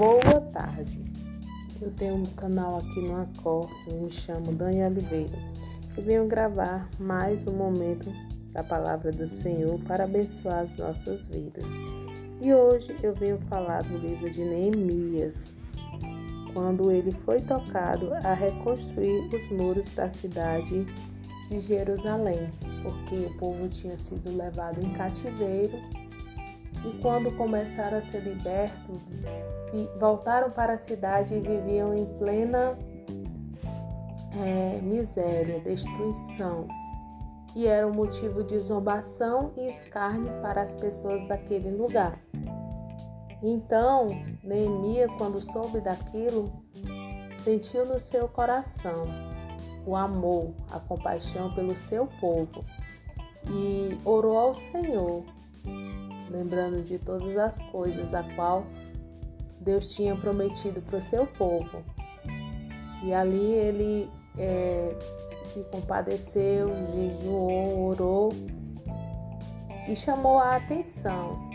Boa 0.00 0.40
tarde. 0.54 0.98
Eu 1.78 1.90
tenho 1.90 2.14
um 2.14 2.24
canal 2.24 2.78
aqui 2.78 3.02
no 3.02 3.20
Acor, 3.20 3.68
eu 3.86 4.00
me 4.00 4.10
chamo 4.10 4.54
Dani 4.54 4.82
Oliveira 4.82 5.36
e 5.94 6.00
venho 6.00 6.26
gravar 6.26 6.88
mais 6.98 7.46
um 7.46 7.52
momento 7.52 8.10
da 8.50 8.64
palavra 8.64 9.12
do 9.12 9.28
Senhor 9.28 9.78
para 9.80 10.04
abençoar 10.04 10.60
as 10.60 10.74
nossas 10.78 11.26
vidas. 11.26 11.66
E 12.40 12.50
hoje 12.50 12.96
eu 13.02 13.12
venho 13.12 13.38
falar 13.40 13.82
do 13.82 13.98
livro 13.98 14.30
de 14.30 14.42
Neemias, 14.42 15.54
quando 16.54 16.90
ele 16.90 17.12
foi 17.12 17.42
tocado 17.42 18.14
a 18.24 18.32
reconstruir 18.32 19.28
os 19.34 19.48
muros 19.50 19.90
da 19.90 20.08
cidade 20.08 20.86
de 21.46 21.60
Jerusalém, 21.60 22.48
porque 22.82 23.16
o 23.16 23.36
povo 23.36 23.68
tinha 23.68 23.98
sido 23.98 24.34
levado 24.34 24.82
em 24.82 24.94
cativeiro 24.94 25.78
e 26.84 26.98
quando 27.00 27.34
começaram 27.36 27.98
a 27.98 28.02
ser 28.02 28.22
libertos, 28.22 29.00
voltaram 29.98 30.50
para 30.50 30.74
a 30.74 30.78
cidade 30.78 31.34
e 31.34 31.40
viviam 31.40 31.94
em 31.94 32.06
plena 32.18 32.76
é, 34.36 34.80
miséria, 34.80 35.60
destruição, 35.60 36.66
e 37.54 37.66
era 37.66 37.86
um 37.86 37.92
motivo 37.92 38.44
de 38.44 38.58
zombação 38.58 39.52
e 39.56 39.66
escárnio 39.66 40.32
para 40.40 40.62
as 40.62 40.74
pessoas 40.74 41.26
daquele 41.26 41.70
lugar. 41.70 42.18
Então, 43.42 44.06
Neemias, 44.44 45.10
quando 45.18 45.40
soube 45.40 45.80
daquilo, 45.80 46.44
sentiu 47.42 47.86
no 47.86 47.98
seu 47.98 48.28
coração 48.28 49.02
o 49.86 49.96
amor, 49.96 50.52
a 50.70 50.78
compaixão 50.78 51.50
pelo 51.54 51.74
seu 51.74 52.06
povo 52.20 52.64
e 53.48 53.98
orou 54.04 54.38
ao 54.38 54.54
Senhor 54.54 55.24
lembrando 56.30 56.82
de 56.82 56.98
todas 56.98 57.36
as 57.36 57.58
coisas 57.70 58.14
a 58.14 58.22
qual 58.34 58.64
Deus 59.60 59.90
tinha 59.94 60.16
prometido 60.16 60.80
para 60.80 60.98
o 60.98 61.02
seu 61.02 61.26
povo. 61.26 61.82
E 63.02 63.12
ali 63.12 63.54
ele 63.54 64.10
é, 64.38 64.96
se 65.42 65.62
compadeceu, 65.64 66.68
jejuou, 66.94 67.88
orou 67.88 68.32
e 69.88 69.96
chamou 69.96 70.38
a 70.38 70.56
atenção 70.56 71.50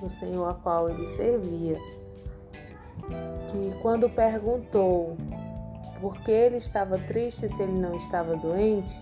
do 0.00 0.08
Senhor 0.08 0.48
a 0.48 0.54
qual 0.54 0.88
ele 0.88 1.06
servia. 1.06 1.78
Que 3.48 3.80
quando 3.82 4.08
perguntou 4.08 5.16
por 6.00 6.20
que 6.22 6.30
ele 6.30 6.56
estava 6.56 6.98
triste 6.98 7.48
se 7.48 7.62
ele 7.62 7.78
não 7.78 7.96
estava 7.96 8.34
doente, 8.36 8.98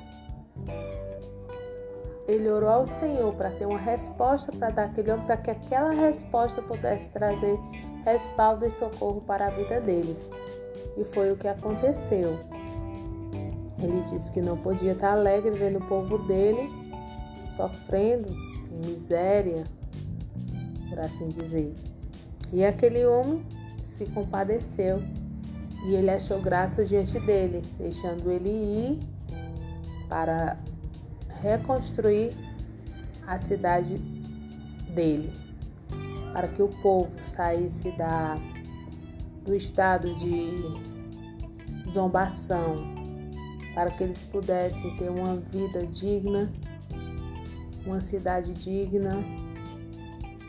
ele 2.31 2.49
orou 2.49 2.69
ao 2.69 2.87
Senhor 2.87 3.35
para 3.35 3.51
ter 3.51 3.67
uma 3.67 3.79
resposta 3.79 4.53
para 4.53 4.71
dar 4.71 4.85
aquele 4.85 5.11
homem, 5.11 5.27
para 5.27 5.37
que 5.37 5.51
aquela 5.51 5.91
resposta 5.91 6.63
pudesse 6.63 7.11
trazer 7.11 7.59
respaldo 8.05 8.67
e 8.67 8.71
socorro 8.71 9.21
para 9.23 9.47
a 9.47 9.51
vida 9.51 9.81
deles. 9.81 10.29
E 10.97 11.05
foi 11.05 11.33
o 11.33 11.37
que 11.37 11.49
aconteceu. 11.49 12.39
Ele 13.83 14.01
disse 14.03 14.31
que 14.31 14.41
não 14.41 14.57
podia 14.57 14.93
estar 14.93 15.13
alegre 15.13 15.51
vendo 15.51 15.79
o 15.79 15.87
povo 15.87 16.19
dele 16.19 16.71
sofrendo 17.57 18.33
em 18.71 18.87
miséria, 18.87 19.65
por 20.89 21.01
assim 21.01 21.29
dizer. 21.29 21.75
E 22.53 22.65
aquele 22.65 23.05
homem 23.05 23.45
se 23.83 24.07
compadeceu 24.07 25.03
e 25.87 25.95
ele 25.95 26.11
achou 26.11 26.41
graça 26.41 26.85
diante 26.85 27.19
dele, 27.21 27.63
deixando 27.79 28.31
ele 28.31 28.51
ir 28.51 29.01
para 30.09 30.59
reconstruir 31.43 32.33
a 33.27 33.39
cidade 33.39 33.97
dele, 34.95 35.33
para 36.33 36.49
que 36.49 36.63
o 36.63 36.69
povo 36.83 37.11
saísse 37.21 37.91
da, 37.93 38.37
do 39.45 39.55
estado 39.55 40.15
de 40.15 40.57
zombação, 41.89 42.77
para 43.75 43.91
que 43.91 44.05
eles 44.05 44.23
pudessem 44.25 44.97
ter 44.97 45.11
uma 45.11 45.37
vida 45.37 45.87
digna, 45.87 46.53
uma 47.87 48.01
cidade 48.01 48.53
digna, 48.55 49.25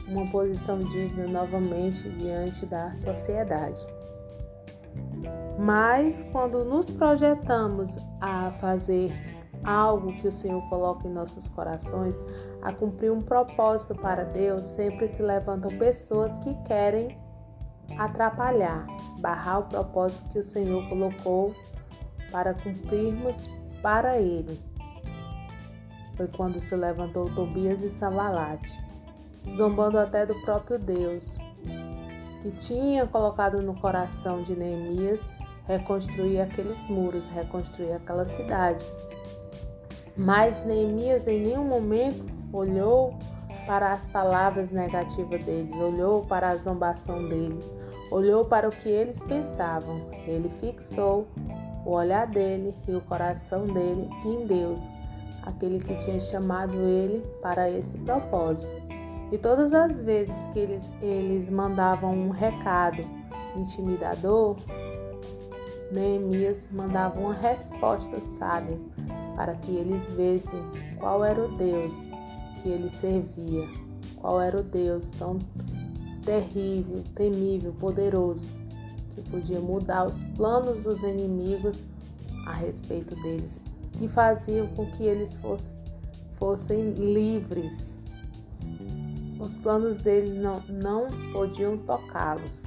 uma 0.07 0.27
posição 0.29 0.79
digna 0.79 1.27
novamente 1.27 2.09
diante 2.09 2.65
da 2.65 2.93
sociedade. 2.93 3.79
Mas 5.57 6.27
quando 6.31 6.65
nos 6.65 6.89
projetamos 6.89 7.95
a 8.19 8.51
fazer 8.51 9.30
algo 9.63 10.13
que 10.13 10.27
o 10.27 10.31
Senhor 10.31 10.61
coloca 10.69 11.07
em 11.07 11.11
nossos 11.11 11.49
corações, 11.49 12.19
a 12.61 12.71
cumprir 12.73 13.11
um 13.11 13.19
propósito 13.19 13.95
para 13.95 14.23
Deus, 14.23 14.61
sempre 14.61 15.07
se 15.07 15.21
levantam 15.21 15.77
pessoas 15.77 16.37
que 16.39 16.53
querem 16.63 17.17
atrapalhar, 17.97 18.85
barrar 19.19 19.59
o 19.59 19.63
propósito 19.63 20.29
que 20.31 20.39
o 20.39 20.43
Senhor 20.43 20.87
colocou 20.89 21.53
para 22.31 22.53
cumprirmos 22.53 23.49
para 23.81 24.17
Ele. 24.17 24.59
Foi 26.15 26.27
quando 26.27 26.59
se 26.59 26.75
levantou 26.75 27.29
Tobias 27.33 27.81
e 27.81 27.89
Savalate, 27.89 28.71
zombando 29.55 29.97
até 29.97 30.25
do 30.25 30.35
próprio 30.41 30.77
Deus, 30.77 31.37
que 32.41 32.51
tinha 32.51 33.05
colocado 33.05 33.61
no 33.61 33.75
coração 33.75 34.41
de 34.41 34.55
Neemias 34.55 35.19
reconstruir 35.67 36.41
aqueles 36.41 36.83
muros, 36.89 37.27
reconstruir 37.27 37.93
aquela 37.93 38.25
cidade. 38.25 38.83
Mas 40.21 40.63
Neemias 40.63 41.27
em 41.27 41.47
nenhum 41.47 41.63
momento 41.63 42.23
olhou 42.53 43.17
para 43.65 43.91
as 43.91 44.05
palavras 44.05 44.69
negativas 44.69 45.43
deles, 45.43 45.73
olhou 45.73 46.21
para 46.21 46.49
a 46.49 46.57
zombação 46.57 47.27
deles, 47.27 47.71
olhou 48.11 48.45
para 48.45 48.69
o 48.69 48.71
que 48.71 48.87
eles 48.87 49.23
pensavam. 49.23 49.99
Ele 50.27 50.47
fixou 50.47 51.27
o 51.83 51.89
olhar 51.89 52.27
dele 52.27 52.75
e 52.87 52.93
o 52.93 53.01
coração 53.01 53.65
dele 53.65 54.07
em 54.23 54.45
Deus, 54.45 54.79
aquele 55.41 55.79
que 55.79 55.95
tinha 55.95 56.19
chamado 56.19 56.75
ele 56.75 57.23
para 57.41 57.67
esse 57.71 57.97
propósito. 57.97 58.79
E 59.31 59.39
todas 59.39 59.73
as 59.73 60.01
vezes 60.01 60.45
que 60.53 60.59
eles, 60.59 60.93
eles 61.01 61.49
mandavam 61.49 62.13
um 62.13 62.29
recado 62.29 63.01
intimidador, 63.55 64.55
Neemias 65.91 66.69
mandava 66.71 67.19
uma 67.19 67.33
resposta 67.33 68.19
sábia 68.19 68.77
para 69.41 69.55
que 69.55 69.71
eles 69.71 70.07
vissem 70.09 70.63
qual 70.99 71.25
era 71.25 71.43
o 71.43 71.57
Deus 71.57 72.05
que 72.61 72.69
ele 72.69 72.91
servia, 72.91 73.67
qual 74.17 74.39
era 74.39 74.59
o 74.59 74.61
Deus 74.61 75.09
tão 75.09 75.39
terrível, 76.23 77.03
temível, 77.15 77.73
poderoso, 77.79 78.47
que 79.15 79.21
podia 79.31 79.59
mudar 79.59 80.05
os 80.05 80.21
planos 80.37 80.83
dos 80.83 81.01
inimigos 81.01 81.83
a 82.45 82.53
respeito 82.53 83.15
deles 83.23 83.59
e 83.99 84.07
faziam 84.07 84.67
com 84.75 84.85
que 84.91 85.05
eles 85.05 85.35
fossem, 85.37 85.81
fossem 86.33 86.91
livres. 86.91 87.95
Os 89.39 89.57
planos 89.57 90.01
deles 90.01 90.35
não, 90.35 90.61
não 90.69 91.07
podiam 91.33 91.79
tocá-los. 91.79 92.61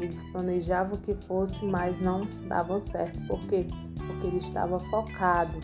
Eles 0.00 0.22
planejavam 0.32 0.96
que 0.96 1.14
fosse, 1.26 1.62
mas 1.62 2.00
não 2.00 2.26
davam 2.48 2.80
certo. 2.80 3.20
Por 3.26 3.40
quê? 3.40 3.66
Porque 4.08 4.26
ele 4.26 4.38
estava 4.38 4.80
focado 4.80 5.58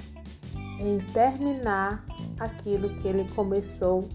em 0.79 0.99
terminar 1.13 2.05
aquilo 2.39 2.89
que 2.97 3.09
ele 3.09 3.29
começou 3.35 4.09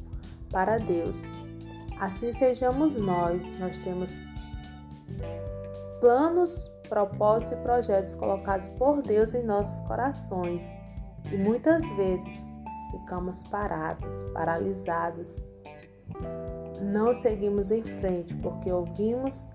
para 0.50 0.78
Deus. 0.78 1.23
Assim 2.00 2.31
sejamos 2.31 2.95
nós, 2.95 3.45
nós 3.59 3.78
temos 3.79 4.17
planos, 6.00 6.72
propósitos 6.88 7.59
e 7.59 7.63
projetos 7.63 8.16
colocados 8.16 8.67
por 8.69 9.01
Deus 9.01 9.34
em 9.34 9.44
nossos 9.44 9.85
corações. 9.85 10.63
E 11.31 11.38
muitas 11.38 11.88
vezes 11.97 12.50
ficamos 12.91 13.44
parados, 13.44 14.23
paralisados. 14.34 15.46
Não 16.82 17.14
seguimos 17.14 17.70
em 17.72 17.84
frente 17.84 18.34
porque 18.35 18.72
ouvimos 18.72 19.49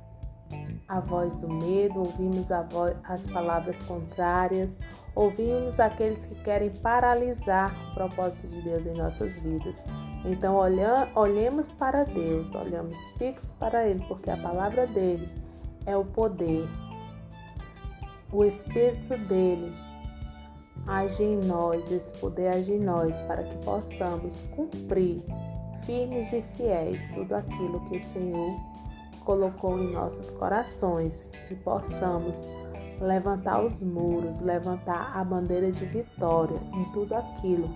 a 0.89 1.01
voz 1.01 1.39
do 1.39 1.49
medo, 1.49 2.01
ouvimos 2.01 2.49
voz, 2.71 2.95
as 3.05 3.27
palavras 3.27 3.81
contrárias, 3.83 4.79
ouvimos 5.15 5.81
aqueles 5.81 6.27
que 6.27 6.35
querem 6.43 6.71
paralisar 6.71 7.75
o 7.91 7.95
propósito 7.95 8.49
de 8.49 8.63
Deus 8.63 8.87
em 8.87 8.95
nossas 8.95 9.39
vidas. 9.39 9.85
Então, 10.25 10.55
olha, 10.55 11.09
olhemos 11.15 11.73
para 11.73 12.05
Deus, 12.05 12.55
olhamos 12.55 12.99
fixos 13.19 13.51
para 13.53 13.87
Ele, 13.89 14.05
porque 14.07 14.31
a 14.31 14.37
palavra 14.37 14.87
dele 14.87 15.29
é 15.87 15.97
o 15.97 16.05
poder. 16.05 16.69
O 18.33 18.45
Espírito 18.45 19.17
dele 19.29 19.75
age 20.87 21.23
em 21.23 21.39
nós, 21.39 21.91
esse 21.91 22.13
poder 22.15 22.49
age 22.49 22.73
em 22.73 22.81
nós, 22.81 23.21
para 23.23 23.43
que 23.43 23.57
possamos 23.65 24.43
cumprir 24.55 25.23
firmes 25.87 26.33
e 26.33 26.43
fiéis 26.43 27.09
tudo 27.15 27.35
aquilo 27.35 27.81
que 27.87 27.97
o 27.97 28.01
Senhor 28.01 28.57
colocou 29.25 29.79
em 29.79 29.93
nossos 29.93 30.31
corações 30.31 31.31
e 31.51 31.55
possamos 31.57 32.47
levantar 33.01 33.65
os 33.65 33.81
muros, 33.81 34.41
levantar 34.41 35.13
a 35.15 35.25
bandeira 35.25 35.71
de 35.71 35.85
vitória 35.87 36.59
em 36.73 36.85
tudo 36.93 37.15
aquilo 37.15 37.69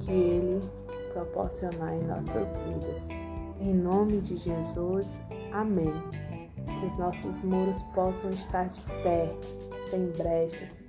que 0.00 0.10
Ele 0.10 0.60
proporcionar 1.12 1.94
em 1.94 2.02
nossas 2.04 2.54
vidas. 2.56 3.08
Em 3.60 3.74
nome 3.74 4.20
de 4.20 4.36
Jesus, 4.36 5.20
amém. 5.52 5.92
que 6.80 6.86
os 6.86 6.96
nossos 6.96 7.42
muros 7.42 7.82
possam 7.94 8.30
estar 8.30 8.66
de 8.66 8.80
pé, 9.02 9.32
sem 9.90 10.06
brechas, 10.12 10.84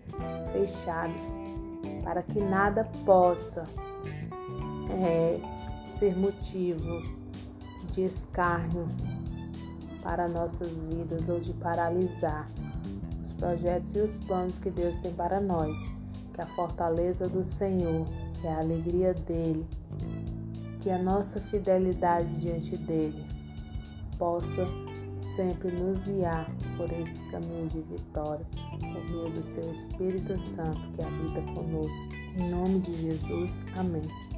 fechados, 0.52 1.38
para 2.04 2.22
que 2.24 2.40
nada 2.40 2.88
possa 3.06 3.68
é, 4.92 5.40
ser 5.90 6.16
motivo 6.18 7.02
de 7.92 8.06
escárnio 8.06 8.88
para 10.04 10.28
nossas 10.28 10.80
vidas 10.82 11.30
ou 11.30 11.40
de 11.40 11.54
paralisar 11.54 12.48
os 13.24 13.32
projetos 13.34 13.96
e 13.96 14.00
os 14.00 14.18
planos 14.18 14.60
que 14.60 14.70
Deus 14.70 14.98
tem 14.98 15.14
para 15.14 15.40
nós. 15.40 15.80
Que 16.34 16.42
a 16.42 16.48
fortaleza 16.48 17.28
do 17.30 17.44
Senhor, 17.44 18.06
que 18.42 18.48
a 18.48 18.60
alegria 18.60 19.14
dele, 19.14 19.66
que 20.82 20.90
a 20.90 20.98
nossa 20.98 21.40
fidelidade 21.40 22.28
diante 22.40 22.76
dele 22.76 23.26
possa 24.18 24.66
sempre 25.36 25.72
nos 25.72 26.04
guiar 26.04 26.50
por 26.76 26.92
esse 26.92 27.24
caminho 27.32 27.68
de 27.68 27.82
vitória, 27.82 28.46
por 28.80 29.10
meio 29.10 29.32
do 29.32 29.44
seu 29.44 29.72
Espírito 29.72 30.38
Santo 30.38 30.80
que 30.92 31.04
habita 31.04 31.42
conosco. 31.54 32.14
Em 32.38 32.50
nome 32.50 32.80
de 32.80 32.94
Jesus, 32.94 33.64
amém. 33.78 34.33